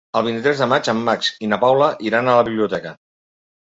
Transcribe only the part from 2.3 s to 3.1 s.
a la biblioteca.